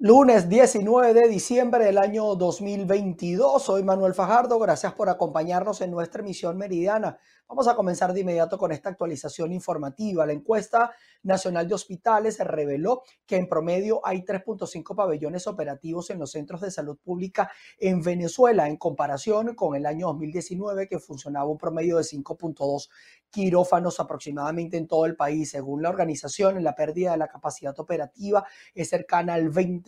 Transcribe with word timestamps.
Lunes 0.00 0.48
19 0.48 1.12
de 1.12 1.26
diciembre 1.26 1.84
del 1.84 1.98
año 1.98 2.36
2022. 2.36 3.60
Soy 3.60 3.82
Manuel 3.82 4.14
Fajardo. 4.14 4.56
Gracias 4.60 4.92
por 4.92 5.08
acompañarnos 5.08 5.80
en 5.80 5.90
nuestra 5.90 6.22
emisión 6.22 6.56
meridiana. 6.56 7.18
Vamos 7.48 7.66
a 7.66 7.74
comenzar 7.74 8.12
de 8.12 8.20
inmediato 8.20 8.58
con 8.58 8.70
esta 8.70 8.90
actualización 8.90 9.52
informativa. 9.52 10.24
La 10.24 10.34
encuesta 10.34 10.92
nacional 11.24 11.66
de 11.66 11.74
hospitales 11.74 12.38
reveló 12.38 13.02
que 13.26 13.36
en 13.36 13.48
promedio 13.48 14.00
hay 14.06 14.22
3.5 14.22 14.94
pabellones 14.94 15.48
operativos 15.48 16.10
en 16.10 16.20
los 16.20 16.30
centros 16.30 16.60
de 16.60 16.70
salud 16.70 16.96
pública 17.02 17.50
en 17.78 18.00
Venezuela 18.00 18.68
en 18.68 18.76
comparación 18.76 19.56
con 19.56 19.74
el 19.74 19.86
año 19.86 20.06
2019 20.08 20.86
que 20.86 21.00
funcionaba 21.00 21.46
un 21.46 21.58
promedio 21.58 21.96
de 21.96 22.04
5.2 22.04 22.88
quirófanos 23.30 23.98
aproximadamente 23.98 24.76
en 24.76 24.86
todo 24.86 25.06
el 25.06 25.16
país. 25.16 25.50
Según 25.50 25.82
la 25.82 25.88
organización, 25.88 26.62
la 26.62 26.74
pérdida 26.74 27.12
de 27.12 27.16
la 27.16 27.28
capacidad 27.28 27.78
operativa 27.80 28.46
es 28.74 28.90
cercana 28.90 29.34
al 29.34 29.50
20% 29.50 29.87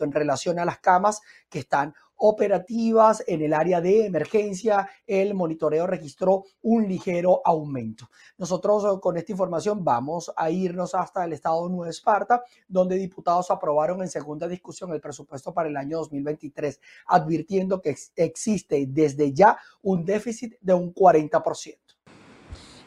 en 0.00 0.12
relación 0.12 0.58
a 0.58 0.64
las 0.64 0.78
camas 0.78 1.20
que 1.48 1.60
están 1.60 1.94
operativas 2.16 3.22
en 3.26 3.42
el 3.42 3.52
área 3.52 3.80
de 3.80 4.06
emergencia, 4.06 4.88
el 5.06 5.34
monitoreo 5.34 5.86
registró 5.86 6.44
un 6.62 6.88
ligero 6.88 7.42
aumento. 7.44 8.08
Nosotros 8.38 8.84
eh, 8.84 9.00
con 9.00 9.16
esta 9.16 9.32
información 9.32 9.84
vamos 9.84 10.32
a 10.36 10.50
irnos 10.50 10.94
hasta 10.94 11.24
el 11.24 11.32
estado 11.32 11.66
de 11.66 11.74
Nueva 11.74 11.90
Esparta, 11.90 12.42
donde 12.68 12.96
diputados 12.96 13.50
aprobaron 13.50 14.00
en 14.02 14.08
segunda 14.08 14.48
discusión 14.48 14.92
el 14.92 15.00
presupuesto 15.00 15.52
para 15.52 15.68
el 15.68 15.76
año 15.76 15.98
2023, 15.98 16.80
advirtiendo 17.06 17.80
que 17.80 17.96
existe 18.16 18.86
desde 18.88 19.32
ya 19.32 19.58
un 19.82 20.04
déficit 20.04 20.54
de 20.60 20.74
un 20.74 20.94
40%. 20.94 21.83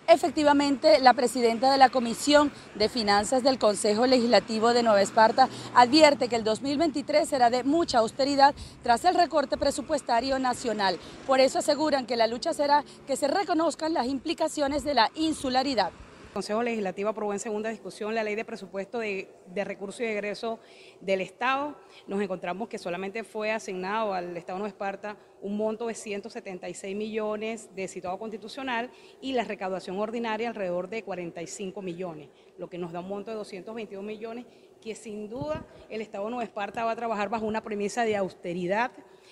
Efectivamente, 0.09 0.99
la 0.99 1.13
presidenta 1.13 1.69
de 1.69 1.77
la 1.77 1.89
Comisión 1.89 2.49
de 2.75 2.87
Finanzas 2.87 3.43
del 3.43 3.59
Consejo 3.59 4.07
Legislativo 4.07 4.71
de 4.73 4.81
Nueva 4.81 5.01
Esparta 5.01 5.49
advierte 5.75 6.29
que 6.29 6.37
el 6.37 6.45
2023 6.45 7.27
será 7.27 7.49
de 7.49 7.65
mucha 7.65 7.97
austeridad 7.97 8.55
tras 8.83 9.03
el 9.03 9.15
recorte 9.15 9.57
presupuestario 9.57 10.39
nacional. 10.39 10.97
Por 11.25 11.41
eso 11.41 11.59
aseguran 11.59 12.05
que 12.05 12.15
la 12.15 12.27
lucha 12.27 12.53
será 12.53 12.85
que 13.05 13.17
se 13.17 13.27
reconozcan 13.27 13.93
las 13.93 14.07
implicaciones 14.07 14.85
de 14.85 14.93
la 14.93 15.11
insularidad. 15.15 15.91
Consejo 16.33 16.63
Legislativo 16.63 17.09
aprobó 17.09 17.33
en 17.33 17.39
segunda 17.39 17.69
discusión 17.69 18.13
la 18.13 18.23
ley 18.23 18.35
de 18.35 18.45
presupuesto 18.45 18.99
de, 18.99 19.27
recursos 19.55 20.01
y 20.01 20.05
egresos 20.05 20.59
del 21.01 21.21
Estado. 21.21 21.75
Nos 22.07 22.21
encontramos 22.21 22.67
que 22.67 22.77
solamente 22.77 23.23
fue 23.23 23.51
asignado 23.51 24.13
al 24.13 24.35
Estado 24.37 24.61
de 24.63 24.69
Esparta 24.69 25.17
un 25.41 25.57
monto 25.57 25.87
de 25.87 25.93
176 25.93 26.95
millones 26.95 27.69
de 27.75 27.87
citado 27.87 28.17
constitucional 28.17 28.89
y 29.21 29.33
la 29.33 29.43
recaudación 29.43 29.99
ordinaria 29.99 30.49
alrededor 30.49 30.89
de 30.89 31.03
45 31.03 31.81
millones, 31.81 32.29
lo 32.57 32.69
que 32.69 32.77
nos 32.77 32.91
da 32.91 32.99
un 32.99 33.07
monto 33.07 33.31
de 33.31 33.37
222 33.37 34.03
millones 34.03 34.45
que 34.81 34.95
sin 34.95 35.29
duda 35.29 35.65
el 35.89 36.01
Estado 36.01 36.29
Nueva 36.29 36.43
Esparta 36.43 36.85
va 36.85 36.91
a 36.91 36.95
trabajar 36.95 37.29
bajo 37.29 37.45
una 37.45 37.61
premisa 37.61 38.03
de 38.03 38.15
austeridad. 38.15 38.91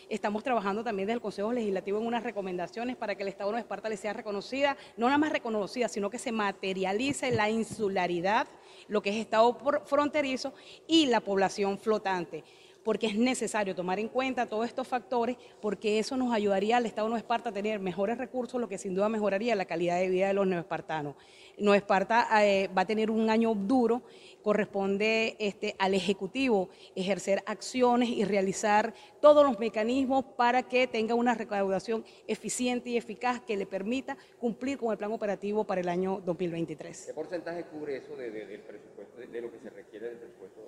Estamos 0.09 0.43
trabajando 0.43 0.83
también 0.83 1.07
desde 1.07 1.15
el 1.15 1.21
Consejo 1.21 1.51
Legislativo 1.51 1.99
en 1.99 2.05
unas 2.05 2.23
recomendaciones 2.23 2.95
para 2.95 3.15
que 3.15 3.23
el 3.23 3.29
Estado 3.29 3.51
de 3.51 3.59
Esparta 3.59 3.89
le 3.89 3.97
sea 3.97 4.13
reconocida, 4.13 4.77
no 4.97 5.07
nada 5.07 5.17
más 5.17 5.31
reconocida, 5.31 5.87
sino 5.87 6.09
que 6.09 6.19
se 6.19 6.31
materialice 6.31 7.31
la 7.31 7.49
insularidad, 7.49 8.47
lo 8.87 9.01
que 9.01 9.09
es 9.09 9.15
Estado 9.15 9.57
fronterizo 9.85 10.53
y 10.87 11.07
la 11.07 11.21
población 11.21 11.79
flotante 11.79 12.43
porque 12.85 13.07
es 13.07 13.15
necesario 13.15 13.73
tomar 13.73 13.99
en 13.99 14.07
cuenta 14.07 14.45
todos 14.45 14.67
estos 14.67 14.87
factores, 14.87 15.37
porque 15.59 15.97
eso 15.97 16.15
nos 16.17 16.31
ayudaría 16.31 16.77
al 16.77 16.85
Estado 16.85 17.07
de 17.07 17.09
Nueva 17.09 17.19
Esparta 17.19 17.49
a 17.49 17.51
tener 17.51 17.79
mejores 17.79 18.19
recursos, 18.19 18.61
lo 18.61 18.69
que 18.69 18.77
sin 18.77 18.93
duda 18.93 19.09
mejoraría 19.09 19.55
la 19.55 19.65
calidad 19.65 19.97
de 19.97 20.07
vida 20.07 20.27
de 20.27 20.35
los 20.35 20.45
neoespartanos. 20.45 21.15
Nueva 21.57 21.77
Esparta 21.77 22.27
eh, 22.43 22.69
va 22.75 22.81
a 22.83 22.85
tener 22.85 23.09
un 23.09 23.29
año 23.29 23.53
duro 23.55 24.01
corresponde 24.45 25.35
este, 25.39 25.75
al 25.79 25.95
Ejecutivo 25.95 26.69
ejercer 26.95 27.41
acciones 27.47 28.09
y 28.09 28.25
realizar 28.25 28.93
todos 29.19 29.43
los 29.43 29.57
mecanismos 29.57 30.23
para 30.37 30.61
que 30.61 30.85
tenga 30.85 31.15
una 31.15 31.33
recaudación 31.33 32.05
eficiente 32.27 32.91
y 32.91 32.97
eficaz 32.97 33.41
que 33.41 33.57
le 33.57 33.65
permita 33.65 34.15
cumplir 34.37 34.77
con 34.77 34.91
el 34.91 34.99
plan 34.99 35.11
operativo 35.11 35.63
para 35.63 35.81
el 35.81 35.89
año 35.89 36.21
2023. 36.23 37.05
¿Qué 37.07 37.13
porcentaje 37.15 37.63
cubre 37.63 37.97
eso 37.97 38.15
del 38.15 38.61
presupuesto, 38.61 39.19
de, 39.19 39.41
lo 39.41 39.51
que 39.51 39.59
se 39.61 39.71
requiere 39.71 40.09
del 40.09 40.17
presupuesto? 40.17 40.61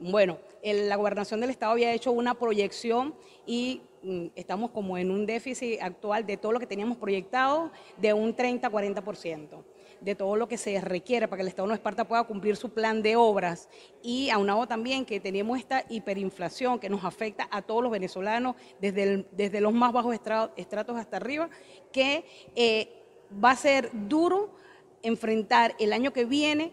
Bueno, 0.00 0.38
la 0.64 0.96
gobernación 0.96 1.40
del 1.40 1.50
Estado 1.50 1.70
había 1.70 1.92
hecho 1.92 2.10
una 2.10 2.34
proyección 2.34 3.14
y 3.46 3.82
mm, 4.02 4.26
estamos 4.34 4.72
como 4.72 4.98
en 4.98 5.08
un 5.12 5.24
déficit 5.24 5.80
actual 5.80 6.26
de 6.26 6.36
todo 6.36 6.50
lo 6.50 6.58
que 6.58 6.66
teníamos 6.66 6.98
proyectado 6.98 7.70
de 7.96 8.12
un 8.12 8.34
30-40% 8.34 9.62
de 10.00 10.14
todo 10.14 10.36
lo 10.36 10.48
que 10.48 10.58
se 10.58 10.80
requiere 10.80 11.28
para 11.28 11.38
que 11.38 11.42
el 11.42 11.48
Estado 11.48 11.68
de 11.68 11.74
Esparta 11.74 12.06
pueda 12.06 12.24
cumplir 12.24 12.56
su 12.56 12.70
plan 12.70 13.02
de 13.02 13.16
obras. 13.16 13.68
Y 14.02 14.30
aunado 14.30 14.66
también 14.66 15.04
que 15.04 15.20
tenemos 15.20 15.58
esta 15.58 15.84
hiperinflación 15.88 16.78
que 16.78 16.88
nos 16.88 17.04
afecta 17.04 17.48
a 17.50 17.62
todos 17.62 17.82
los 17.82 17.92
venezolanos 17.92 18.56
desde, 18.80 19.26
desde 19.32 19.60
los 19.60 19.72
más 19.72 19.92
bajos 19.92 20.14
estratos 20.14 20.96
hasta 20.96 21.16
arriba, 21.16 21.50
que 21.92 22.24
eh, 22.54 23.04
va 23.42 23.52
a 23.52 23.56
ser 23.56 23.90
duro 23.92 24.54
enfrentar 25.02 25.74
el 25.78 25.92
año 25.92 26.12
que 26.12 26.24
viene 26.24 26.72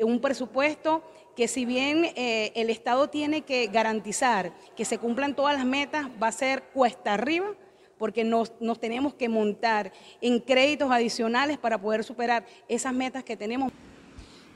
un 0.00 0.20
presupuesto 0.20 1.02
que 1.36 1.48
si 1.48 1.64
bien 1.64 2.04
eh, 2.16 2.52
el 2.54 2.70
Estado 2.70 3.08
tiene 3.08 3.42
que 3.42 3.66
garantizar 3.66 4.52
que 4.76 4.84
se 4.84 4.98
cumplan 4.98 5.34
todas 5.34 5.56
las 5.56 5.64
metas, 5.64 6.08
va 6.22 6.28
a 6.28 6.32
ser 6.32 6.62
cuesta 6.74 7.14
arriba 7.14 7.54
porque 8.02 8.24
nos, 8.24 8.50
tenemos 8.80 9.14
que 9.14 9.28
montar 9.28 9.92
en 10.20 10.40
créditos 10.40 10.90
adicionales 10.90 11.56
para 11.56 11.80
poder 11.80 12.02
superar 12.02 12.44
esas 12.66 12.92
metas 12.92 13.22
que 13.22 13.36
tenemos. 13.36 13.70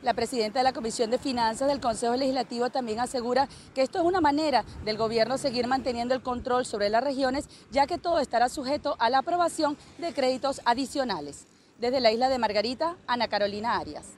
La 0.03 0.15
presidenta 0.15 0.59
de 0.59 0.65
la 0.65 0.73
Comisión 0.73 1.13
de 1.13 1.19
Finanzas 1.19 1.69
del 1.69 1.79
Consejo 1.79 2.17
Legislativo 2.17 2.71
también 2.71 2.99
asegura 2.99 3.49
que 3.73 3.83
esto 3.83 3.99
es 3.99 4.05
una 4.05 4.21
manera 4.21 4.65
del 4.85 4.97
gobierno 4.97 5.39
seguir 5.39 5.69
manteniendo 5.69 6.13
el 6.13 6.23
control 6.23 6.67
sobre 6.67 6.91
las 6.91 7.05
regiones, 7.05 7.49
ya 7.71 7.87
que 7.87 7.99
todo 7.99 8.19
estará 8.19 8.49
sujeto 8.49 8.97
a 8.99 9.11
la 9.11 9.19
aprobación 9.19 9.77
de 9.99 10.13
créditos 10.13 10.61
adicionales. 10.65 11.47
Desde 11.79 12.01
la 12.01 12.11
isla 12.11 12.29
de 12.29 12.41
Margarita, 12.41 12.97
Ana 13.07 13.29
Carolina 13.29 13.79
Arias. 13.79 14.17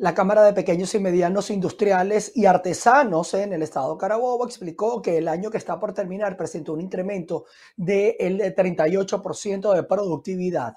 La 0.00 0.14
Cámara 0.14 0.42
de 0.44 0.54
Pequeños 0.54 0.94
y 0.94 0.98
Medianos 0.98 1.50
Industriales 1.50 2.32
y 2.34 2.46
Artesanos 2.46 3.34
en 3.34 3.52
el 3.52 3.60
estado 3.60 3.92
de 3.92 4.00
Carabobo 4.00 4.46
explicó 4.46 5.02
que 5.02 5.18
el 5.18 5.28
año 5.28 5.50
que 5.50 5.58
está 5.58 5.78
por 5.78 5.92
terminar 5.92 6.38
presentó 6.38 6.72
un 6.72 6.80
incremento 6.80 7.44
del 7.76 8.40
38% 8.40 9.74
de 9.74 9.82
productividad. 9.82 10.74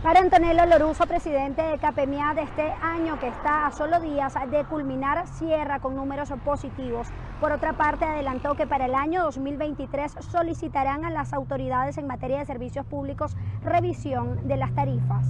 Para 0.00 0.20
Antonello 0.20 0.64
Loruso, 0.64 1.08
presidente 1.08 1.60
de 1.60 1.78
CAPEMIA 1.78 2.34
de 2.36 2.42
este 2.42 2.70
año 2.80 3.18
que 3.18 3.26
está 3.26 3.66
a 3.66 3.72
solo 3.72 3.98
días 3.98 4.34
de 4.48 4.64
culminar, 4.66 5.26
cierra 5.36 5.80
con 5.80 5.96
números 5.96 6.28
positivos. 6.44 7.08
Por 7.40 7.50
otra 7.50 7.76
parte, 7.76 8.04
adelantó 8.04 8.54
que 8.54 8.68
para 8.68 8.84
el 8.84 8.94
año 8.94 9.24
2023 9.24 10.12
solicitarán 10.30 11.04
a 11.04 11.10
las 11.10 11.32
autoridades 11.32 11.98
en 11.98 12.06
materia 12.06 12.38
de 12.38 12.46
servicios 12.46 12.86
públicos 12.86 13.36
revisión 13.64 14.46
de 14.46 14.56
las 14.56 14.72
tarifas. 14.72 15.26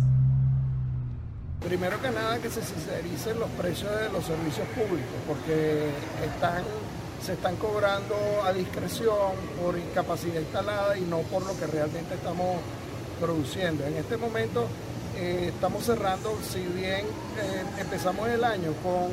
Primero 1.63 2.01
que 2.01 2.11
nada 2.11 2.39
que 2.39 2.51
se 2.51 2.63
sincericen 2.63 3.41
los 3.41 3.51
precios 3.51 3.91
de 3.91 4.09
los 4.11 4.25
servicios 4.25 4.69
públicos, 4.69 5.17
porque 5.27 5.89
están, 6.25 6.63
se 7.25 7.33
están 7.33 7.57
cobrando 7.57 8.15
a 8.45 8.53
discreción 8.53 9.35
por 9.61 9.77
incapacidad 9.77 10.41
instalada 10.41 10.97
y 10.97 11.03
no 11.03 11.19
por 11.23 11.45
lo 11.45 11.59
que 11.59 11.67
realmente 11.67 12.15
estamos 12.15 12.59
produciendo. 13.21 13.85
En 13.85 13.97
este 13.97 14.17
momento 14.17 14.67
eh, 15.17 15.51
estamos 15.55 15.85
cerrando, 15.85 16.39
si 16.47 16.61
bien 16.61 17.07
eh, 17.41 17.65
empezamos 17.81 18.29
el 18.29 18.45
año 18.45 18.73
con 18.83 19.11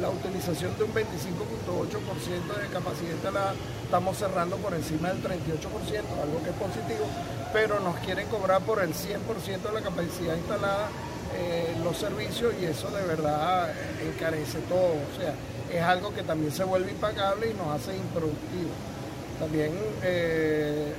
la 0.00 0.10
utilización 0.10 0.76
de 0.78 0.84
un 0.84 0.94
25.8% 0.94 2.62
de 2.62 2.68
capacidad 2.68 3.10
instalada, 3.12 3.54
estamos 3.82 4.16
cerrando 4.16 4.56
por 4.56 4.72
encima 4.74 5.08
del 5.08 5.22
38%, 5.22 5.28
algo 6.22 6.42
que 6.42 6.50
es 6.50 6.56
positivo, 6.56 7.06
pero 7.52 7.80
nos 7.80 7.96
quieren 7.96 8.28
cobrar 8.28 8.62
por 8.62 8.82
el 8.82 8.94
100% 8.94 9.62
de 9.62 9.72
la 9.72 9.80
capacidad 9.80 10.36
instalada 10.36 10.88
eh, 11.34 11.76
los 11.82 11.96
servicios 11.96 12.54
y 12.60 12.64
eso 12.64 12.90
de 12.90 13.04
verdad 13.04 13.72
encarece 14.02 14.58
todo. 14.68 14.92
O 14.92 15.18
sea, 15.18 15.34
es 15.72 15.82
algo 15.82 16.14
que 16.14 16.22
también 16.22 16.52
se 16.52 16.64
vuelve 16.64 16.90
impagable 16.90 17.50
y 17.50 17.54
nos 17.54 17.68
hace 17.68 17.96
improductivos. 17.96 18.76
También 19.38 19.72
eh, 20.02 20.92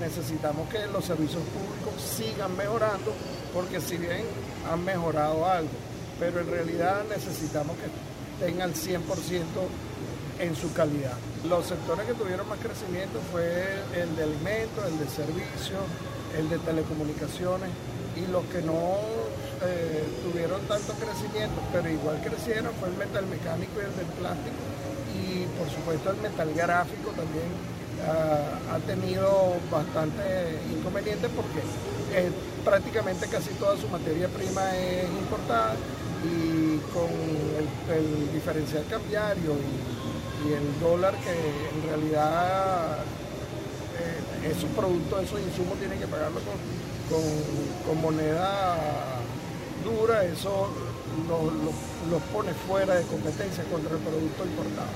necesitamos 0.00 0.68
que 0.68 0.86
los 0.86 1.04
servicios 1.04 1.42
públicos 1.44 2.00
sigan 2.00 2.56
mejorando 2.56 3.12
porque 3.52 3.80
si 3.80 3.96
bien 3.96 4.24
han 4.70 4.84
mejorado 4.84 5.46
algo, 5.46 5.70
pero 6.18 6.40
en 6.40 6.50
realidad 6.50 7.02
necesitamos 7.08 7.76
que 7.76 8.44
tengan 8.44 8.72
100% 8.72 9.00
en 10.40 10.56
su 10.56 10.72
calidad. 10.72 11.16
Los 11.48 11.66
sectores 11.66 12.06
que 12.06 12.14
tuvieron 12.14 12.48
más 12.48 12.58
crecimiento 12.58 13.20
fue 13.30 13.74
el 13.94 14.14
de 14.16 14.22
alimentos, 14.24 14.84
el 14.86 14.98
de 14.98 15.08
servicios, 15.08 15.82
el 16.36 16.48
de 16.48 16.58
telecomunicaciones 16.58 17.70
y 18.16 18.30
los 18.30 18.44
que 18.46 18.62
no 18.62 18.98
eh, 19.64 20.04
tuvieron 20.22 20.60
tanto 20.62 20.92
crecimiento, 20.94 21.60
pero 21.72 21.88
igual 21.88 22.20
crecieron, 22.22 22.72
fue 22.80 22.88
el 22.88 22.96
metal 22.96 23.26
mecánico 23.26 23.80
y 23.80 23.84
el 23.84 23.96
del 23.96 24.12
plástico. 24.18 24.62
Y 25.14 25.46
por 25.58 25.68
supuesto 25.70 26.10
el 26.10 26.16
metal 26.18 26.52
gráfico 26.54 27.10
también 27.10 27.48
ah, 28.06 28.74
ha 28.74 28.78
tenido 28.80 29.54
bastante 29.70 30.58
inconvenientes 30.72 31.30
porque 31.34 31.60
eh, 32.14 32.30
prácticamente 32.64 33.26
casi 33.28 33.50
toda 33.54 33.76
su 33.76 33.88
materia 33.88 34.28
prima 34.28 34.76
es 34.76 35.08
importada 35.08 35.74
y 36.24 36.78
con 36.94 37.10
el, 37.10 38.32
diferencial 38.32 38.84
cambiario 38.88 39.52
y, 39.52 40.52
el 40.52 40.80
dólar 40.80 41.14
que 41.18 41.30
en 41.30 41.88
realidad 41.88 42.98
eh, 43.96 44.50
esos 44.50 44.68
productos, 44.70 45.22
esos 45.22 45.40
insumos 45.40 45.78
tienen 45.78 46.00
que 46.00 46.06
pagarlo 46.08 46.40
con, 47.08 48.00
moneda 48.00 49.21
dura, 49.82 50.24
eso 50.24 50.68
los 52.10 52.22
pone 52.32 52.52
fuera 52.52 52.94
de 52.94 53.04
competencia 53.04 53.64
contra 53.64 53.96
el 53.96 54.02
producto 54.02 54.44
importado. 54.44 54.88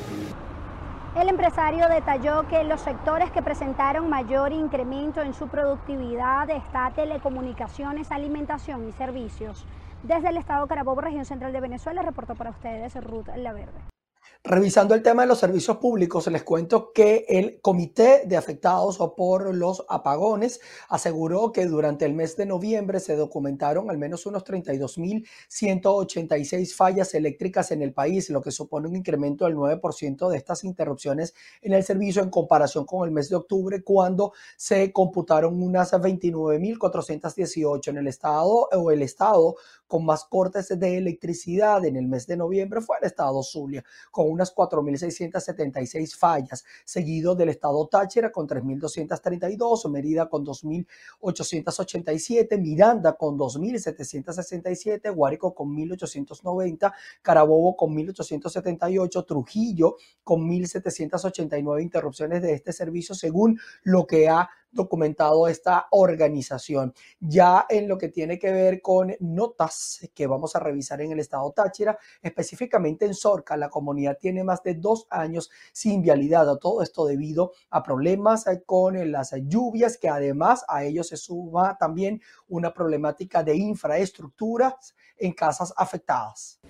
El 1.17 1.31
empresario 1.31 1.89
detalló 1.89 2.47
que 2.47 2.63
los 2.65 2.83
sectores 2.83 3.31
que 3.31 3.41
presentaron 3.41 4.11
mayor 4.11 4.53
incremento 4.53 5.23
en 5.23 5.33
su 5.33 5.49
productividad 5.49 6.51
está 6.51 6.91
telecomunicaciones, 6.95 8.11
alimentación 8.11 8.87
y 8.87 8.93
servicios. 8.93 9.65
Desde 10.03 10.29
el 10.29 10.37
estado 10.37 10.67
Carabobo, 10.67 11.01
región 11.01 11.25
central 11.25 11.55
de 11.55 11.61
Venezuela, 11.61 12.03
reportó 12.03 12.35
para 12.35 12.51
ustedes 12.51 12.95
Ruth 13.03 13.29
La 13.37 13.55
Verde. 13.55 13.96
Revisando 14.45 14.95
el 14.95 15.03
tema 15.03 15.23
de 15.23 15.29
los 15.29 15.39
servicios 15.41 15.79
públicos, 15.79 16.29
les 16.29 16.45
cuento 16.45 16.93
que 16.93 17.25
el 17.29 17.61
Comité 17.61 18.23
de 18.27 18.37
Afectados 18.37 18.99
por 19.17 19.53
los 19.53 19.85
Apagones 19.89 20.61
aseguró 20.89 21.51
que 21.51 21.67
durante 21.67 22.05
el 22.05 22.15
mes 22.15 22.37
de 22.37 22.47
noviembre 22.47 23.01
se 23.01 23.17
documentaron 23.17 23.91
al 23.91 23.99
menos 23.99 24.25
unos 24.25 24.45
32.186 24.45 26.75
fallas 26.75 27.13
eléctricas 27.15 27.73
en 27.73 27.83
el 27.83 27.93
país, 27.93 28.31
lo 28.31 28.41
que 28.41 28.53
supone 28.53 28.87
un 28.87 28.95
incremento 28.95 29.47
del 29.47 29.57
9% 29.57 30.29
de 30.29 30.37
estas 30.37 30.63
interrupciones 30.63 31.35
en 31.61 31.73
el 31.73 31.83
servicio 31.83 32.23
en 32.23 32.31
comparación 32.31 32.85
con 32.85 33.05
el 33.05 33.13
mes 33.13 33.29
de 33.29 33.35
octubre, 33.37 33.83
cuando 33.83 34.33
se 34.57 34.93
computaron 34.93 35.61
unas 35.61 35.93
29.418 35.93 37.89
en 37.89 37.97
el 37.97 38.07
estado 38.07 38.69
o 38.71 38.93
el 38.93 39.03
estado 39.03 39.57
con 39.89 40.05
más 40.05 40.25
cortes 40.25 40.69
de 40.69 40.99
electricidad 40.99 41.85
en 41.85 41.97
el 41.97 42.07
mes 42.07 42.27
de 42.27 42.37
noviembre 42.37 42.81
fue 42.81 42.99
el 43.01 43.07
estado 43.07 43.43
Zulia, 43.43 43.85
unas 44.27 44.55
4.676 44.55 46.17
fallas, 46.17 46.65
seguido 46.85 47.35
del 47.35 47.51
estado 47.51 47.87
Táchira 47.87 48.31
con 48.31 48.47
3.232, 48.47 49.91
Mérida 49.91 50.29
con 50.29 50.45
2.887, 50.45 52.61
Miranda 52.61 53.17
con 53.17 53.39
2.767, 53.39 55.15
Guárico 55.15 55.55
con 55.55 55.75
1.890, 55.77 56.93
Carabobo 57.23 57.77
con 57.77 57.97
1.878, 57.97 59.27
Trujillo 59.27 59.97
con 60.23 60.49
1.789 60.49 61.83
interrupciones 61.83 62.43
de 62.43 62.53
este 62.53 62.73
servicio, 62.73 63.15
según 63.15 63.59
lo 63.83 64.07
que 64.07 64.29
ha 64.29 64.49
documentado 64.71 65.49
esta 65.49 65.87
organización. 65.91 66.95
Ya 67.21 67.67
en 67.69 67.89
lo 67.89 67.99
que 67.99 68.09
tiene 68.09 68.39
que 68.39 68.53
ver 68.53 68.83
con 68.83 69.15
notas 69.21 70.09
que 70.15 70.27
vamos 70.27 70.55
a 70.55 70.61
revisar 70.61 71.01
en 71.01 71.13
el 71.13 71.21
estado 71.21 71.51
Táchira, 71.53 71.99
específicamente 72.23 73.07
en 73.07 73.15
Sorca, 73.15 73.57
la 73.57 73.71
comunidad 73.71 74.19
tiene 74.19 74.45
más 74.45 74.63
de 74.63 74.75
dos 74.75 75.07
años 75.11 75.51
sin 75.73 76.03
vialidad. 76.03 76.47
Todo 76.59 76.83
esto 76.83 77.07
debido 77.07 77.53
a 77.71 77.83
problemas 77.83 78.45
con 78.67 79.11
las 79.11 79.35
lluvias, 79.47 79.99
que 79.99 80.09
además 80.09 80.65
a 80.69 80.85
ello 80.85 81.03
se 81.03 81.17
suma 81.17 81.77
también 81.79 82.21
una 82.49 82.73
problemática 82.73 83.43
de 83.43 83.57
infraestructuras 83.57 84.95
en 85.17 85.33
casas 85.33 85.73
afectadas. 85.77 86.61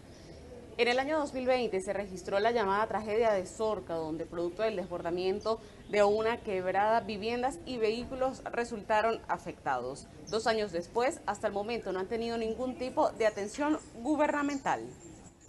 En 0.78 0.88
el 0.88 0.98
año 0.98 1.18
2020 1.18 1.80
se 1.80 1.94
registró 1.94 2.38
la 2.38 2.50
llamada 2.50 2.86
tragedia 2.86 3.32
de 3.32 3.46
Sorca, 3.46 3.94
donde 3.94 4.26
producto 4.26 4.62
del 4.62 4.76
desbordamiento 4.76 5.58
de 5.88 6.04
una 6.04 6.42
quebrada, 6.42 7.00
viviendas 7.00 7.58
y 7.64 7.78
vehículos 7.78 8.42
resultaron 8.52 9.22
afectados. 9.26 10.06
Dos 10.28 10.46
años 10.46 10.72
después, 10.72 11.22
hasta 11.24 11.46
el 11.46 11.54
momento, 11.54 11.92
no 11.92 12.00
han 12.00 12.08
tenido 12.08 12.36
ningún 12.36 12.76
tipo 12.76 13.10
de 13.12 13.26
atención 13.26 13.78
gubernamental. 14.02 14.82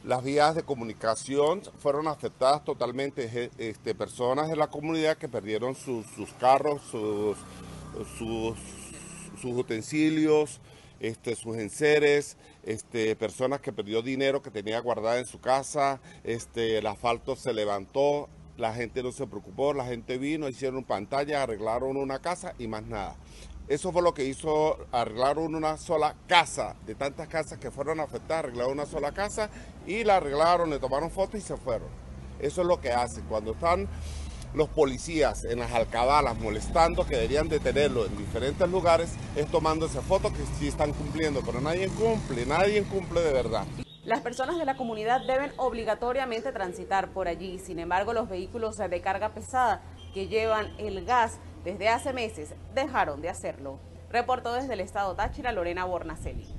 Las 0.05 0.23
vías 0.23 0.55
de 0.55 0.63
comunicación 0.63 1.61
fueron 1.77 2.07
afectadas 2.07 2.63
totalmente. 2.63 3.51
Este, 3.57 3.93
personas 3.93 4.47
de 4.47 4.55
la 4.55 4.67
comunidad 4.67 5.17
que 5.17 5.27
perdieron 5.27 5.75
sus, 5.75 6.05
carros, 6.39 6.81
sus 8.17 8.55
utensilios, 9.43 10.61
este, 10.99 11.35
sus 11.35 11.57
enseres, 11.57 12.37
este, 12.63 13.15
personas 13.15 13.61
que 13.61 13.73
perdió 13.73 14.01
dinero 14.01 14.41
que 14.41 14.51
tenía 14.51 14.79
guardada 14.79 15.19
en 15.19 15.25
su 15.25 15.39
casa, 15.39 15.99
este, 16.23 16.77
el 16.77 16.87
asfalto 16.87 17.35
se 17.35 17.53
levantó, 17.53 18.29
la 18.57 18.73
gente 18.73 19.03
no 19.03 19.11
se 19.11 19.27
preocupó, 19.27 19.73
la 19.73 19.85
gente 19.85 20.17
vino, 20.17 20.49
hicieron 20.49 20.83
pantalla, 20.83 21.43
arreglaron 21.43 21.97
una 21.97 22.19
casa 22.19 22.53
y 22.57 22.67
más 22.67 22.83
nada. 22.83 23.15
Eso 23.67 23.91
fue 23.91 24.01
lo 24.01 24.13
que 24.13 24.23
hizo, 24.23 24.77
arreglaron 24.91 25.53
una 25.53 25.77
sola 25.77 26.15
casa, 26.27 26.75
de 26.85 26.95
tantas 26.95 27.27
casas 27.27 27.59
que 27.59 27.69
fueron 27.69 27.99
afectadas, 27.99 28.45
arreglaron 28.45 28.73
una 28.73 28.85
sola 28.85 29.11
casa 29.11 29.49
y 29.85 30.03
la 30.05 30.17
arreglaron, 30.17 30.69
le 30.69 30.79
tomaron 30.79 31.11
fotos 31.11 31.41
y 31.41 31.43
se 31.43 31.57
fueron. 31.57 31.89
Eso 32.39 32.61
es 32.61 32.67
lo 32.67 32.79
que 32.79 32.91
hacen. 32.91 33.25
Cuando 33.25 33.51
están 33.51 33.87
los 34.53 34.69
policías 34.69 35.43
en 35.43 35.59
las 35.59 35.71
alcabalas 35.73 36.37
molestando, 36.39 37.05
que 37.05 37.15
deberían 37.15 37.49
detenerlo 37.49 38.05
en 38.05 38.17
diferentes 38.17 38.69
lugares, 38.69 39.13
es 39.35 39.47
tomándose 39.47 40.01
fotos 40.01 40.31
que 40.33 40.45
sí 40.57 40.67
están 40.67 40.93
cumpliendo, 40.93 41.41
pero 41.45 41.61
nadie 41.61 41.89
cumple, 41.89 42.45
nadie 42.45 42.83
cumple 42.83 43.21
de 43.21 43.33
verdad. 43.33 43.65
Las 44.03 44.21
personas 44.21 44.57
de 44.57 44.65
la 44.65 44.77
comunidad 44.77 45.25
deben 45.27 45.51
obligatoriamente 45.57 46.51
transitar 46.51 47.09
por 47.11 47.27
allí, 47.27 47.59
sin 47.59 47.77
embargo 47.77 48.13
los 48.13 48.29
vehículos 48.29 48.77
de 48.77 49.01
carga 49.01 49.33
pesada 49.33 49.81
que 50.13 50.27
llevan 50.27 50.73
el 50.77 51.05
gas 51.05 51.39
desde 51.65 51.89
hace 51.89 52.13
meses 52.13 52.53
dejaron 52.73 53.21
de 53.21 53.29
hacerlo. 53.29 53.79
Reportó 54.09 54.53
desde 54.53 54.73
el 54.73 54.79
estado 54.79 55.15
Táchira 55.15 55.51
Lorena 55.51 55.83
Bornacelli 55.83 56.56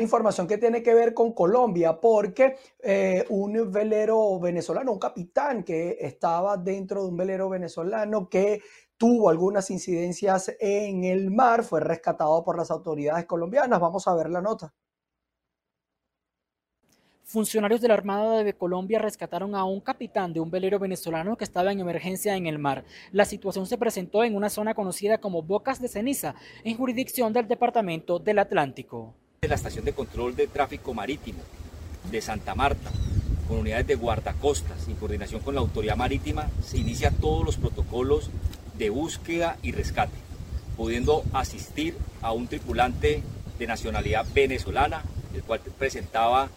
información 0.00 0.46
que 0.46 0.56
tiene 0.56 0.82
que 0.82 0.94
ver 0.94 1.12
con 1.12 1.32
Colombia, 1.32 2.00
porque 2.00 2.56
eh, 2.82 3.24
un 3.28 3.70
velero 3.70 4.40
venezolano, 4.40 4.92
un 4.92 4.98
capitán 4.98 5.62
que 5.62 5.98
estaba 6.00 6.56
dentro 6.56 7.02
de 7.02 7.08
un 7.08 7.16
velero 7.16 7.50
venezolano 7.50 8.28
que 8.28 8.62
tuvo 8.96 9.28
algunas 9.28 9.70
incidencias 9.70 10.54
en 10.58 11.04
el 11.04 11.30
mar, 11.30 11.64
fue 11.64 11.80
rescatado 11.80 12.42
por 12.42 12.56
las 12.56 12.70
autoridades 12.70 13.26
colombianas. 13.26 13.78
Vamos 13.78 14.08
a 14.08 14.14
ver 14.14 14.30
la 14.30 14.40
nota. 14.40 14.72
Funcionarios 17.24 17.80
de 17.80 17.88
la 17.88 17.94
Armada 17.94 18.42
de 18.42 18.54
Colombia 18.54 18.98
rescataron 18.98 19.54
a 19.54 19.64
un 19.64 19.80
capitán 19.80 20.32
de 20.32 20.40
un 20.40 20.50
velero 20.50 20.78
venezolano 20.78 21.36
que 21.36 21.44
estaba 21.44 21.72
en 21.72 21.80
emergencia 21.80 22.36
en 22.36 22.46
el 22.46 22.58
mar. 22.58 22.84
La 23.12 23.24
situación 23.24 23.66
se 23.66 23.76
presentó 23.76 24.24
en 24.24 24.36
una 24.36 24.50
zona 24.50 24.74
conocida 24.74 25.18
como 25.18 25.42
Bocas 25.42 25.80
de 25.80 25.88
Ceniza, 25.88 26.34
en 26.64 26.76
jurisdicción 26.76 27.32
del 27.32 27.48
Departamento 27.48 28.18
del 28.18 28.38
Atlántico 28.38 29.14
la 29.48 29.54
estación 29.54 29.84
de 29.84 29.92
control 29.92 30.36
de 30.36 30.46
tráfico 30.46 30.94
marítimo 30.94 31.40
de 32.10 32.20
Santa 32.20 32.54
Marta, 32.54 32.90
con 33.48 33.58
unidades 33.58 33.86
de 33.86 33.94
guardacostas, 33.94 34.88
en 34.88 34.94
coordinación 34.96 35.40
con 35.40 35.54
la 35.54 35.60
autoridad 35.60 35.96
marítima, 35.96 36.48
se 36.64 36.78
inicia 36.78 37.10
todos 37.10 37.44
los 37.44 37.56
protocolos 37.56 38.30
de 38.78 38.90
búsqueda 38.90 39.56
y 39.62 39.72
rescate, 39.72 40.16
pudiendo 40.76 41.24
asistir 41.32 41.96
a 42.22 42.32
un 42.32 42.48
tripulante 42.48 43.22
de 43.58 43.66
nacionalidad 43.66 44.26
venezolana, 44.34 45.02
el 45.34 45.42
cual 45.42 45.60
presentaba 45.78 46.48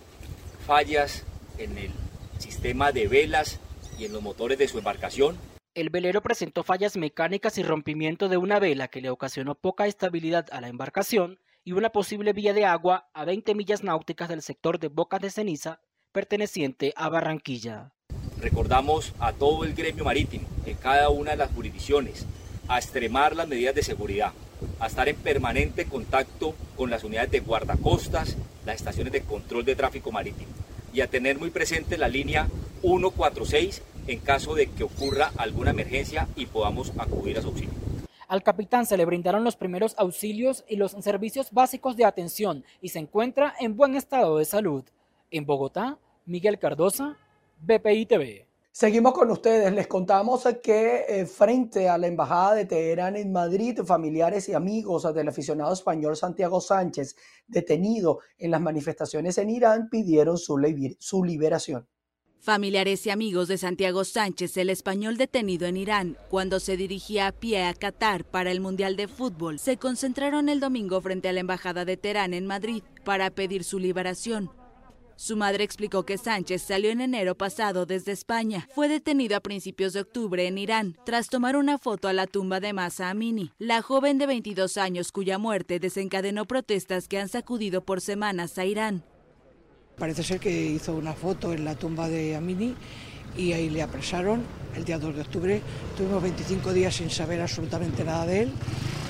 fallas 0.66 1.24
en 1.58 1.78
el 1.78 1.92
sistema 2.40 2.92
de 2.92 3.08
velas 3.08 3.60
y 3.98 4.06
en 4.06 4.14
los 4.14 4.22
motores 4.22 4.58
de 4.58 4.68
su 4.68 4.78
embarcación. 4.78 5.38
El 5.74 5.90
velero 5.90 6.22
presentó 6.22 6.64
fallas 6.64 6.98
mecánicas 6.98 7.58
y 7.58 7.64
rompimiento 7.64 8.30
de 8.30 8.38
una 8.38 8.60
vela 8.60 8.88
que 8.88 9.02
le 9.02 9.10
ocasionó 9.10 9.56
poca 9.56 9.86
estabilidad 9.86 10.48
a 10.52 10.62
la 10.62 10.70
embarcación 10.70 11.40
y 11.68 11.74
una 11.74 11.90
posible 11.90 12.32
vía 12.32 12.54
de 12.54 12.64
agua 12.64 13.10
a 13.14 13.26
20 13.26 13.54
millas 13.54 13.84
náuticas 13.84 14.30
del 14.30 14.42
sector 14.42 14.80
de 14.80 14.88
Bocas 14.88 15.20
de 15.20 15.30
Ceniza, 15.30 15.82
perteneciente 16.14 16.94
a 16.96 17.10
Barranquilla. 17.10 17.92
Recordamos 18.40 19.14
a 19.20 19.34
todo 19.34 19.66
el 19.66 19.74
gremio 19.74 20.06
marítimo, 20.06 20.48
en 20.66 20.78
cada 20.78 21.10
una 21.10 21.32
de 21.32 21.36
las 21.36 21.52
jurisdicciones, 21.52 22.26
a 22.70 22.78
extremar 22.78 23.36
las 23.36 23.50
medidas 23.50 23.76
de 23.76 23.84
seguridad, 23.84 24.32
a 24.80 24.88
estar 24.88 25.10
en 25.10 25.18
permanente 25.18 25.84
contacto 25.88 26.56
con 26.78 26.90
las 26.90 27.04
unidades 27.04 27.32
de 27.32 27.42
guardacostas, 27.42 28.38
las 28.66 28.78
estaciones 28.78 29.12
de 29.12 29.24
control 29.24 29.66
de 29.66 29.76
tráfico 29.76 30.10
marítimo 30.10 30.52
y 30.94 31.02
a 31.02 31.10
tener 31.10 31.38
muy 31.38 31.50
presente 31.50 31.98
la 31.98 32.08
línea 32.08 32.48
146 32.80 33.82
en 34.08 34.20
caso 34.20 34.56
de 34.56 34.68
que 34.68 34.86
ocurra 34.86 35.34
alguna 35.36 35.72
emergencia 35.72 36.30
y 36.38 36.46
podamos 36.46 36.94
acudir 36.98 37.38
a 37.38 37.42
su 37.42 37.50
auxilio. 37.50 37.97
Al 38.28 38.44
capitán 38.44 38.86
se 38.86 38.98
le 38.98 39.06
brindaron 39.06 39.46
los 39.46 39.56
primeros 39.56 39.96
auxilios 39.98 40.66
y 40.68 40.76
los 40.76 40.92
servicios 40.92 41.52
básicos 41.52 41.96
de 41.96 42.04
atención 42.04 42.66
y 42.82 42.90
se 42.90 43.00
encuentra 43.00 43.54
en 43.58 43.78
buen 43.78 43.96
estado 43.96 44.38
de 44.38 44.44
salud. 44.44 44.84
En 45.32 45.46
Bogotá, 45.46 45.98
Miguel 46.26 46.60
Cardosa, 46.60 47.18
BPI 47.62 48.06
TV. 48.06 48.48
Seguimos 48.70 49.14
con 49.14 49.32
ustedes. 49.32 49.72
Les 49.72 49.88
contamos 49.88 50.46
que 50.62 51.06
eh, 51.08 51.26
frente 51.26 51.88
a 51.88 51.98
la 51.98 52.08
Embajada 52.08 52.56
de 52.56 52.66
Teherán 52.66 53.16
en 53.16 53.32
Madrid, 53.32 53.80
familiares 53.86 54.50
y 54.50 54.54
amigos 54.54 55.12
del 55.16 55.30
aficionado 55.30 55.72
español 55.72 56.18
Santiago 56.18 56.60
Sánchez, 56.60 57.16
detenido 57.48 58.20
en 58.38 58.52
las 58.52 58.60
manifestaciones 58.60 59.38
en 59.38 59.50
Irán, 59.50 59.88
pidieron 59.90 60.38
su 60.38 61.24
liberación. 61.24 61.88
Familiares 62.40 63.06
y 63.06 63.10
amigos 63.10 63.48
de 63.48 63.58
Santiago 63.58 64.06
Sánchez, 64.06 64.56
el 64.58 64.70
español 64.70 65.18
detenido 65.18 65.68
en 65.68 65.76
Irán, 65.76 66.18
cuando 66.30 66.60
se 66.60 66.78
dirigía 66.78 67.28
a 67.28 67.32
pie 67.32 67.66
a 67.66 67.74
Qatar 67.74 68.24
para 68.24 68.52
el 68.52 68.62
Mundial 68.62 68.96
de 68.96 69.08
Fútbol, 69.08 69.60
se 69.60 69.78
concentraron 69.78 70.48
el 70.48 70.60
domingo 70.60 71.02
frente 71.02 71.28
a 71.28 71.34
la 71.34 71.42
Embajada 71.42 71.84
de 71.84 71.98
Teherán 71.98 72.34
en 72.34 72.46
Madrid 72.46 72.84
para 73.04 73.32
pedir 73.32 73.64
su 73.64 73.80
liberación. 73.80 74.50
Su 75.18 75.36
madre 75.36 75.64
explicó 75.64 76.06
que 76.06 76.20
Sánchez 76.20 76.62
salió 76.62 76.92
en 76.92 77.02
enero 77.02 77.36
pasado 77.36 77.88
desde 77.88 78.12
España. 78.12 78.70
Fue 78.76 78.88
detenido 78.88 79.36
a 79.36 79.42
principios 79.42 79.94
de 79.94 80.02
octubre 80.02 80.46
en 80.46 80.60
Irán 80.60 80.96
tras 81.06 81.28
tomar 81.28 81.58
una 81.58 81.80
foto 81.80 82.08
a 82.08 82.14
la 82.14 82.28
tumba 82.28 82.60
de 82.60 82.72
Masa 82.72 83.10
Amini, 83.10 83.52
la 83.58 83.82
joven 83.82 84.20
de 84.20 84.28
22 84.28 84.78
años 84.78 85.12
cuya 85.12 85.40
muerte 85.40 85.80
desencadenó 85.80 86.46
protestas 86.46 87.08
que 87.08 87.18
han 87.18 87.30
sacudido 87.30 87.84
por 87.84 88.00
semanas 88.00 88.60
a 88.60 88.66
Irán. 88.66 89.04
Parece 89.98 90.22
ser 90.22 90.40
que 90.40 90.52
hizo 90.52 90.94
una 90.94 91.14
foto 91.14 91.54
en 91.54 91.66
la 91.66 91.74
tumba 91.74 92.08
de 92.08 92.36
Amini 92.36 92.76
y 93.36 93.54
ahí 93.54 93.68
le 93.72 93.82
apresaron 93.82 94.44
el 94.76 94.86
día 94.86 95.00
2 95.00 95.16
de 95.16 95.22
octubre. 95.22 95.62
Tuvimos 95.98 96.22
25 96.22 96.72
días 96.72 96.96
sin 96.96 97.10
saber 97.10 97.42
absolutamente 97.42 98.04
nada 98.04 98.28
de 98.28 98.44
él. 98.44 98.52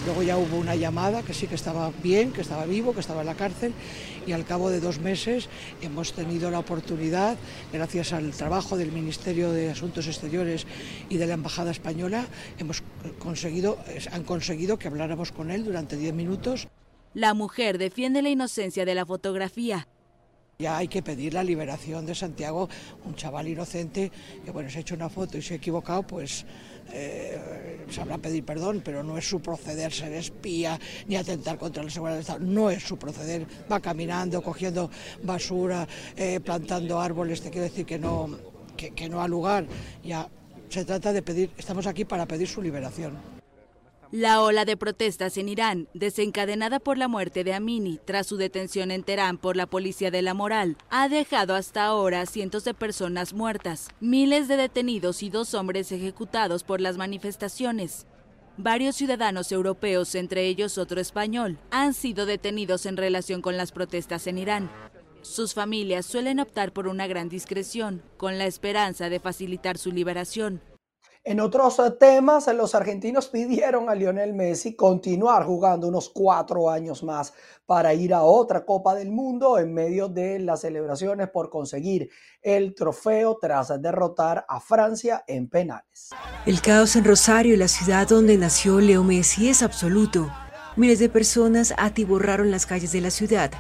Luego 0.05 0.23
ya 0.23 0.37
hubo 0.37 0.55
una 0.55 0.75
llamada 0.75 1.23
que 1.23 1.33
sí 1.33 1.47
que 1.47 1.55
estaba 1.55 1.91
bien, 2.01 2.31
que 2.31 2.39
estaba 2.39 2.65
vivo, 2.65 2.93
que 2.93 3.01
estaba 3.01 3.19
en 3.19 3.27
la 3.27 3.35
cárcel 3.35 3.73
y 4.25 4.31
al 4.31 4.45
cabo 4.45 4.69
de 4.69 4.79
dos 4.79 4.99
meses 4.99 5.49
hemos 5.81 6.13
tenido 6.13 6.49
la 6.51 6.59
oportunidad, 6.59 7.35
gracias 7.73 8.13
al 8.13 8.31
trabajo 8.31 8.77
del 8.77 8.93
Ministerio 8.93 9.51
de 9.51 9.69
Asuntos 9.69 10.07
Exteriores 10.07 10.65
y 11.09 11.17
de 11.17 11.27
la 11.27 11.33
Embajada 11.33 11.71
Española, 11.71 12.25
hemos 12.59 12.81
conseguido, 13.19 13.77
han 14.13 14.23
conseguido 14.23 14.79
que 14.79 14.87
habláramos 14.87 15.33
con 15.33 15.51
él 15.51 15.65
durante 15.65 15.97
10 15.97 16.13
minutos. 16.13 16.69
La 17.13 17.33
mujer 17.33 17.77
defiende 17.77 18.21
la 18.21 18.29
inocencia 18.29 18.85
de 18.85 18.95
la 18.95 19.05
fotografía 19.05 19.89
ya 20.59 20.77
hay 20.77 20.87
que 20.87 21.03
pedir 21.03 21.35
la 21.35 21.43
liberación 21.43 22.07
de 22.07 22.15
Santiago, 22.15 22.67
un 23.05 23.13
chaval 23.13 23.47
inocente 23.47 24.11
que 24.43 24.49
bueno, 24.49 24.71
se 24.71 24.79
ha 24.79 24.81
hecho 24.81 24.95
una 24.95 25.07
foto 25.07 25.37
y 25.37 25.41
se 25.43 25.53
ha 25.53 25.57
equivocado, 25.57 26.01
pues 26.01 26.45
eh, 26.91 27.85
sabrá 27.91 28.17
pedir 28.17 28.43
perdón, 28.43 28.81
pero 28.83 29.03
no 29.03 29.19
es 29.19 29.29
su 29.29 29.39
proceder 29.39 29.93
ser 29.93 30.13
espía 30.13 30.79
ni 31.07 31.15
atentar 31.15 31.59
contra 31.59 31.83
la 31.83 31.91
seguridad 31.91 32.15
del 32.15 32.21
Estado, 32.21 32.39
no 32.39 32.71
es 32.71 32.81
su 32.81 32.97
proceder, 32.97 33.45
va 33.71 33.79
caminando, 33.79 34.41
cogiendo 34.41 34.89
basura, 35.21 35.87
eh, 36.15 36.39
plantando 36.39 36.99
árboles, 36.99 37.39
te 37.39 37.51
quiero 37.51 37.65
decir 37.65 37.85
que 37.85 37.99
no, 37.99 38.27
que, 38.75 38.95
que 38.95 39.09
no 39.09 39.21
ha 39.21 39.27
lugar, 39.27 39.67
ya 40.03 40.27
se 40.69 40.85
trata 40.85 41.13
de 41.13 41.21
pedir, 41.21 41.51
estamos 41.55 41.85
aquí 41.85 42.03
para 42.03 42.25
pedir 42.25 42.47
su 42.47 42.63
liberación. 42.63 43.36
La 44.11 44.41
ola 44.41 44.63
de 44.63 44.77
protestas 44.77 45.37
en 45.37 45.49
Irán, 45.49 45.89
desencadenada 45.93 46.79
por 46.79 46.97
la 46.97 47.09
muerte 47.09 47.43
de 47.43 47.53
Amini 47.53 47.99
tras 48.05 48.25
su 48.25 48.37
detención 48.37 48.89
en 48.89 49.03
Teherán 49.03 49.37
por 49.37 49.57
la 49.57 49.65
policía 49.65 50.11
de 50.11 50.21
la 50.21 50.33
moral, 50.33 50.77
ha 50.89 51.09
dejado 51.09 51.55
hasta 51.55 51.83
ahora 51.83 52.25
cientos 52.25 52.63
de 52.63 52.73
personas 52.73 53.33
muertas, 53.33 53.89
miles 53.99 54.47
de 54.47 54.55
detenidos 54.55 55.23
y 55.23 55.29
dos 55.29 55.53
hombres 55.53 55.91
ejecutados 55.91 56.63
por 56.63 56.79
las 56.79 56.95
manifestaciones. 56.95 58.07
Varios 58.55 58.95
ciudadanos 58.95 59.51
europeos, 59.51 60.15
entre 60.15 60.47
ellos 60.47 60.77
otro 60.77 61.01
español, 61.01 61.59
han 61.69 61.93
sido 61.93 62.25
detenidos 62.25 62.85
en 62.85 62.95
relación 62.95 63.41
con 63.41 63.57
las 63.57 63.73
protestas 63.73 64.25
en 64.27 64.37
Irán. 64.37 64.71
Sus 65.21 65.53
familias 65.53 66.05
suelen 66.05 66.39
optar 66.39 66.71
por 66.71 66.87
una 66.87 67.07
gran 67.07 67.27
discreción, 67.27 68.01
con 68.15 68.37
la 68.37 68.45
esperanza 68.45 69.09
de 69.09 69.19
facilitar 69.19 69.77
su 69.77 69.91
liberación. 69.91 70.61
En 71.29 71.41
otros 71.41 71.81
temas, 71.99 72.47
los 72.55 72.73
argentinos 72.73 73.27
pidieron 73.33 73.89
a 73.89 73.95
Lionel 73.95 74.33
Messi 74.33 74.77
continuar 74.77 75.43
jugando 75.43 75.89
unos 75.89 76.07
cuatro 76.07 76.69
años 76.69 77.03
más 77.03 77.33
para 77.65 77.93
ir 77.93 78.13
a 78.13 78.21
otra 78.21 78.63
Copa 78.63 78.95
del 78.95 79.11
Mundo 79.11 79.59
en 79.59 79.73
medio 79.73 80.07
de 80.07 80.39
las 80.39 80.61
celebraciones 80.61 81.29
por 81.29 81.49
conseguir 81.49 82.09
el 82.41 82.73
trofeo 82.73 83.37
tras 83.41 83.73
derrotar 83.81 84.45
a 84.47 84.61
Francia 84.61 85.25
en 85.27 85.49
penales. 85.49 86.11
El 86.45 86.61
caos 86.61 86.95
en 86.95 87.03
Rosario, 87.03 87.57
la 87.57 87.67
ciudad 87.67 88.07
donde 88.07 88.37
nació 88.37 88.79
Leo 88.79 89.03
Messi, 89.03 89.49
es 89.49 89.63
absoluto. 89.63 90.31
Miles 90.77 90.99
de 90.99 91.09
personas 91.09 91.73
atiborraron 91.75 92.51
las 92.51 92.65
calles 92.65 92.93
de 92.93 93.01
la 93.01 93.11
ciudad 93.11 93.51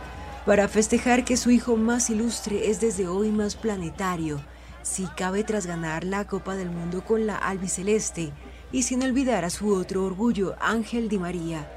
para 0.45 0.69
festejar 0.69 1.25
que 1.25 1.35
su 1.35 1.51
hijo 1.51 1.75
más 1.75 2.09
ilustre 2.09 2.69
es 2.69 2.79
desde 2.79 3.09
hoy 3.09 3.29
más 3.29 3.57
planetario 3.57 4.39
si 4.87 5.05
cabe 5.05 5.43
tras 5.43 5.65
ganar 5.65 6.03
la 6.03 6.25
Copa 6.25 6.55
del 6.55 6.69
Mundo 6.69 7.03
con 7.03 7.27
la 7.27 7.35
albiceleste 7.35 8.31
y 8.71 8.83
sin 8.83 9.03
olvidar 9.03 9.43
a 9.43 9.49
su 9.49 9.73
otro 9.73 10.05
orgullo, 10.05 10.55
Ángel 10.59 11.09
Di 11.09 11.17
María. 11.17 11.69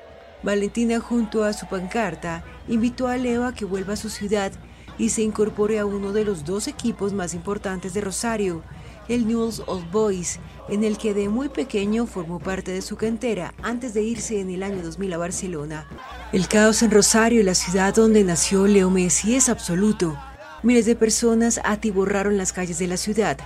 Valentina 0.42 1.00
junto 1.00 1.44
a 1.44 1.52
su 1.52 1.66
pancarta 1.66 2.44
invitó 2.68 3.08
a 3.08 3.16
Leo 3.16 3.44
a 3.44 3.52
que 3.52 3.64
vuelva 3.64 3.94
a 3.94 3.96
su 3.96 4.08
ciudad 4.08 4.52
y 4.96 5.10
se 5.10 5.22
incorpore 5.22 5.78
a 5.78 5.86
uno 5.86 6.12
de 6.12 6.24
los 6.24 6.44
dos 6.44 6.68
equipos 6.68 7.12
más 7.12 7.34
importantes 7.34 7.94
de 7.94 8.00
Rosario, 8.00 8.62
el 9.08 9.26
Newell's 9.26 9.62
Old 9.66 9.90
Boys, 9.90 10.38
en 10.68 10.84
el 10.84 10.96
que 10.96 11.12
de 11.12 11.28
muy 11.28 11.48
pequeño 11.48 12.06
formó 12.06 12.38
parte 12.38 12.70
de 12.70 12.80
su 12.80 12.96
cantera 12.96 13.54
antes 13.62 13.92
de 13.92 14.02
irse 14.02 14.40
en 14.40 14.50
el 14.50 14.62
año 14.62 14.82
2000 14.82 15.12
a 15.12 15.18
Barcelona. 15.18 15.88
El 16.32 16.46
caos 16.48 16.82
en 16.82 16.90
Rosario, 16.92 17.42
la 17.42 17.54
ciudad 17.54 17.94
donde 17.94 18.22
nació 18.22 18.66
Leo 18.66 18.88
Messi, 18.88 19.34
es 19.34 19.48
absoluto. 19.48 20.16
Miles 20.62 20.84
de 20.84 20.94
personas 20.94 21.58
atiborraron 21.64 22.36
las 22.36 22.52
calles 22.52 22.78
de 22.78 22.86
la 22.86 22.98
ciudad 22.98 23.38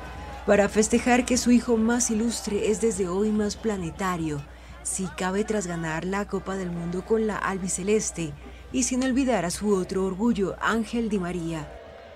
para 0.47 0.69
festejar 0.69 1.25
que 1.25 1.37
su 1.37 1.53
hijo 1.53 1.77
más 1.77 2.11
ilustre 2.11 2.73
es 2.73 2.81
desde 2.81 3.07
hoy 3.07 3.31
más 3.31 3.55
planetario, 3.55 4.43
si 4.83 5.07
cabe 5.17 5.45
tras 5.45 5.69
ganar 5.69 6.05
la 6.05 6.27
Copa 6.27 6.57
del 6.57 6.73
Mundo 6.73 7.05
con 7.05 7.29
la 7.29 7.37
albiceleste 7.37 8.33
y 8.73 8.83
sin 8.83 9.05
olvidar 9.05 9.45
a 9.45 9.53
su 9.53 9.73
otro 9.77 10.05
orgullo, 10.05 10.57
Ángel 10.61 11.09
Di 11.09 11.21
María. 11.21 11.69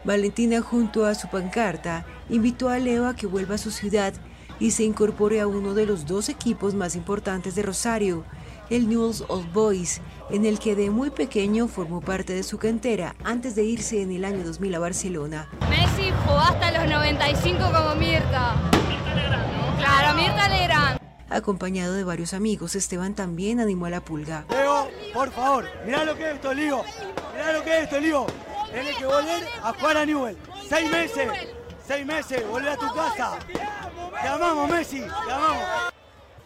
Valentina 0.02 0.62
junto 0.62 1.06
a 1.06 1.14
su 1.14 1.28
pancarta 1.28 2.04
invitó 2.28 2.68
a 2.68 2.80
Leo 2.80 3.06
a 3.06 3.14
que 3.14 3.28
vuelva 3.28 3.54
a 3.54 3.58
su 3.58 3.70
ciudad 3.70 4.14
y 4.58 4.72
se 4.72 4.82
incorpore 4.82 5.40
a 5.40 5.46
uno 5.46 5.74
de 5.74 5.86
los 5.86 6.06
dos 6.06 6.28
equipos 6.28 6.74
más 6.74 6.96
importantes 6.96 7.54
de 7.54 7.62
Rosario, 7.62 8.24
el 8.70 8.88
Newell's 8.88 9.24
Old 9.28 9.52
Boys, 9.52 10.00
en 10.30 10.44
el 10.44 10.58
que 10.58 10.74
de 10.74 10.90
muy 10.90 11.10
pequeño 11.10 11.68
formó 11.68 12.00
parte 12.00 12.34
de 12.34 12.42
su 12.42 12.58
cantera 12.58 13.14
antes 13.24 13.54
de 13.54 13.64
irse 13.64 14.02
en 14.02 14.12
el 14.12 14.24
año 14.24 14.44
2000 14.44 14.74
a 14.74 14.78
Barcelona. 14.78 15.48
Messi 15.70 16.10
jugó 16.24 16.38
hasta 16.38 16.70
los 16.72 16.90
95 16.90 17.58
como 17.58 17.94
Mirta. 17.94 18.54
Claro, 19.78 20.16
Mirta 20.16 20.48
Legrand. 20.48 20.98
Acompañado 21.30 21.94
de 21.94 22.04
varios 22.04 22.34
amigos, 22.34 22.74
Esteban 22.74 23.14
también 23.14 23.60
animó 23.60 23.86
a 23.86 23.90
la 23.90 24.00
pulga. 24.00 24.44
Leo, 24.50 24.88
por 25.12 25.30
favor, 25.30 25.66
mirá 25.84 26.04
lo 26.04 26.16
que 26.16 26.28
es 26.28 26.34
esto, 26.34 26.54
Lío. 26.54 26.82
Mirá 27.34 27.52
lo 27.52 27.62
que 27.62 27.76
es 27.76 27.84
esto, 27.84 28.00
Lío. 28.00 28.26
Tienes 28.72 28.96
que 28.96 29.06
volver 29.06 29.44
a 29.62 29.72
jugar 29.72 29.96
a 29.96 30.06
Newell. 30.06 30.36
Seis 30.68 30.90
meses, 30.90 31.28
seis 31.86 32.06
meses, 32.06 32.46
volver 32.48 32.70
a 32.70 32.76
tu 32.76 32.86
casa. 32.94 33.38
Te 34.20 34.28
amamos, 34.28 34.70
Messi, 34.70 35.00
te 35.00 35.32
amamos. 35.32 35.64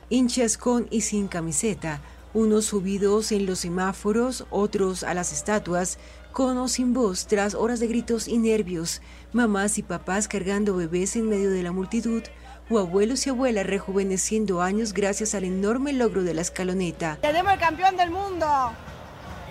Hinchas 0.09 0.59
con 0.59 0.87
y 0.91 1.01
sin 1.01 1.27
camiseta 1.27 2.01
unos 2.35 2.67
subidos 2.67 3.33
en 3.33 3.47
los 3.47 3.61
semáforos, 3.61 4.47
otros 4.51 5.03
a 5.03 5.15
las 5.15 5.33
estatuas, 5.33 5.99
con 6.33 6.57
o 6.57 6.69
sin 6.69 6.95
voz 6.95 7.27
tras 7.27 7.55
horas 7.55 7.79
de 7.79 7.89
gritos 7.89 8.27
y 8.27 8.39
nervios, 8.39 9.03
mamás 9.33 9.79
y 9.79 9.83
papás 9.83 10.29
cargando 10.29 10.77
bebés 10.77 11.15
en 11.17 11.29
medio 11.29 11.51
de 11.51 11.63
la 11.63 11.73
multitud, 11.73 12.23
o 12.71 12.79
abuelos 12.79 13.27
y 13.27 13.31
abuelas 13.31 13.67
rejuveneciendo 13.67 14.63
años 14.63 14.95
gracias 14.95 15.35
al 15.35 15.45
enorme 15.45 15.93
logro 15.93 16.23
de 16.23 16.35
la 16.35 16.41
escaloneta. 16.41 17.19
¡Tenemos 17.21 17.53
el 17.53 17.59
campeón 17.59 17.97
del 17.97 18.11
mundo! 18.11 18.47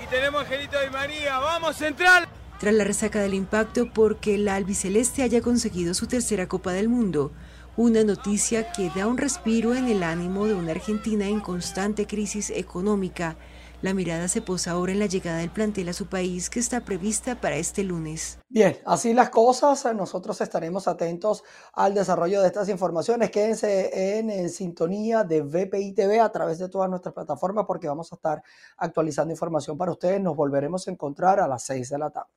Y 0.03 0.07
tenemos 0.07 0.41
Angelito 0.41 0.79
de 0.79 0.89
María, 0.89 1.37
¡vamos 1.37 1.75
central! 1.75 2.27
Tras 2.59 2.73
la 2.73 2.83
resaca 2.83 3.19
del 3.19 3.33
impacto 3.33 3.91
porque 3.93 4.37
la 4.37 4.55
albiceleste 4.55 5.23
haya 5.23 5.41
conseguido 5.41 5.93
su 5.93 6.07
tercera 6.07 6.47
Copa 6.47 6.71
del 6.71 6.89
Mundo, 6.89 7.31
una 7.77 8.03
noticia 8.03 8.71
que 8.73 8.89
da 8.93 9.07
un 9.07 9.17
respiro 9.17 9.73
en 9.73 9.87
el 9.87 10.03
ánimo 10.03 10.45
de 10.45 10.53
una 10.53 10.71
Argentina 10.71 11.25
en 11.25 11.39
constante 11.39 12.05
crisis 12.05 12.49
económica. 12.49 13.37
La 13.81 13.93
mirada 13.93 14.27
se 14.27 14.41
posa 14.41 14.71
ahora 14.71 14.91
en 14.91 14.99
la 14.99 15.07
llegada 15.07 15.39
del 15.39 15.49
plantel 15.49 15.89
a 15.89 15.93
su 15.93 16.07
país 16.07 16.49
que 16.49 16.59
está 16.59 16.81
prevista 16.81 17.39
para 17.39 17.55
este 17.55 17.83
lunes. 17.83 18.37
Bien, 18.49 18.77
así 18.85 19.13
las 19.13 19.29
cosas. 19.29 19.85
Nosotros 19.95 20.39
estaremos 20.41 20.87
atentos 20.87 21.43
al 21.73 21.93
desarrollo 21.95 22.41
de 22.41 22.47
estas 22.47 22.69
informaciones. 22.69 23.31
Quédense 23.31 24.17
en, 24.19 24.29
en 24.29 24.49
sintonía 24.49 25.23
de 25.23 25.41
VPI 25.41 25.93
TV 25.93 26.19
a 26.19 26.31
través 26.31 26.59
de 26.59 26.69
todas 26.69 26.89
nuestras 26.89 27.15
plataformas 27.15 27.65
porque 27.65 27.87
vamos 27.87 28.11
a 28.11 28.15
estar 28.15 28.43
actualizando 28.77 29.31
información 29.31 29.77
para 29.77 29.91
ustedes. 29.91 30.21
Nos 30.21 30.35
volveremos 30.35 30.87
a 30.87 30.91
encontrar 30.91 31.39
a 31.39 31.47
las 31.47 31.63
6 31.63 31.89
de 31.89 31.97
la 31.97 32.09
tarde. 32.11 32.29